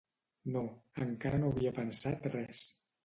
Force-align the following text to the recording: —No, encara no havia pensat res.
—No, 0.53 0.63
encara 1.05 1.41
no 1.43 1.53
havia 1.53 1.75
pensat 1.77 2.29
res. 2.37 2.65